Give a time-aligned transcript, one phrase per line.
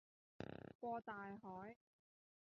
[0.79, 1.77] 過大海